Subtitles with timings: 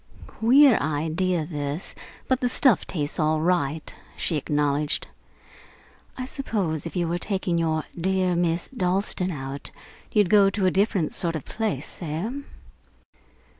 [0.25, 1.93] "Queer idea, this,
[2.27, 5.05] but the stuff tastes all right," she acknowledged.
[6.17, 9.69] "I suppose, if you were taking your dear Miss Dalstan out,
[10.11, 12.31] you'd go to a different sort of place, eh?"